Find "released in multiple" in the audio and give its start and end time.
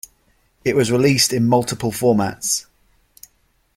0.91-1.91